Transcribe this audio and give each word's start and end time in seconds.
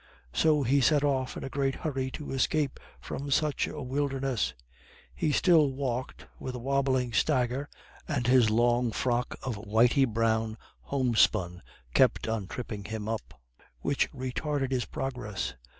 So 0.33 0.63
he 0.63 0.81
set 0.81 1.03
off 1.03 1.37
in 1.37 1.43
a 1.43 1.47
great 1.49 1.75
hurry 1.75 2.09
to 2.13 2.31
escape 2.31 2.79
from 2.99 3.29
such 3.29 3.67
a 3.67 3.83
wilderness. 3.83 4.55
He 5.13 5.31
still 5.31 5.71
walked 5.73 6.25
with 6.39 6.55
a 6.55 6.59
wobbling 6.59 7.13
stagger, 7.13 7.69
and 8.07 8.25
his 8.25 8.49
long 8.49 8.89
frock 8.93 9.37
of 9.43 9.57
whity 9.57 10.05
brown 10.05 10.57
homespun 10.81 11.61
kept 11.93 12.27
on 12.27 12.47
tripping 12.47 12.85
him 12.85 13.07
up, 13.07 13.39
which 13.81 14.11
retarded 14.11 14.71
his 14.71 14.85
progress. 14.85 15.53